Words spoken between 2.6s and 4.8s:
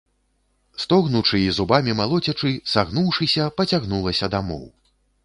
сагнуўшыся, пацягнулася дамоў.